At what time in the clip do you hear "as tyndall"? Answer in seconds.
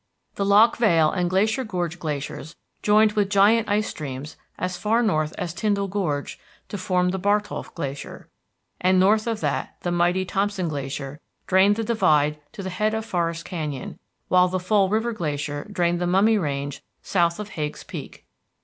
5.37-5.87